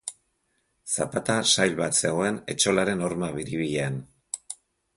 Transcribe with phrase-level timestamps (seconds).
[0.93, 4.01] Zapata sail bat zegoen etxolaren horma biribilean.